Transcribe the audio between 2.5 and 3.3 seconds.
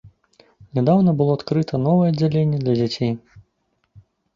для дзяцей.